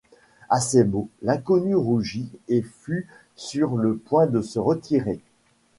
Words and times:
À 0.49 0.59
ces 0.59 0.83
mots, 0.83 1.09
l’inconnu 1.21 1.75
rougit 1.75 2.27
et 2.47 2.63
fut 2.63 3.05
sur 3.35 3.77
le 3.77 3.95
point 3.97 4.25
de 4.25 4.41
se 4.41 4.57
retirer 4.57 5.19